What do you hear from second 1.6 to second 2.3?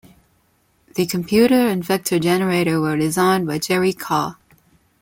and vector